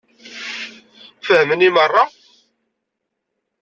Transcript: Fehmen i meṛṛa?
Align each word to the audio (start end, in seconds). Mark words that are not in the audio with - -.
Fehmen 1.27 1.61
i 1.67 1.69
meṛṛa? 1.75 2.03